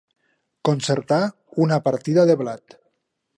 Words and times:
Concertar 0.69 1.19
una 1.67 1.79
partida 1.89 2.25
de 2.31 2.37
blat. 2.41 2.79